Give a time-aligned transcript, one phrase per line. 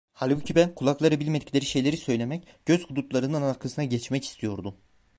[0.13, 4.75] Halbuki ben, kulaklara bilmedikleri şeyleri söylemek, göz hudutlarının arkasına geçmek istiyordum.